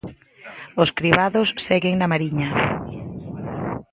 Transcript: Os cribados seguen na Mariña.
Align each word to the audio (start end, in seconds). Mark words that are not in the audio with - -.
Os 0.81 0.89
cribados 0.97 1.47
seguen 1.67 1.95
na 1.97 2.11
Mariña. 2.11 2.49